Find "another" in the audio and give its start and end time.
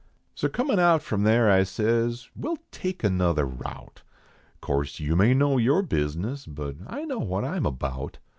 3.03-3.45